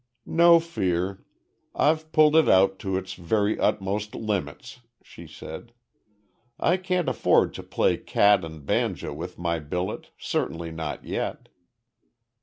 [0.25, 1.23] "No fear.
[1.75, 5.73] I've pulled it out to its very utmost limits," she said.
[6.59, 11.49] "I can't afford to play cat and banjo with my billet certainly not yet."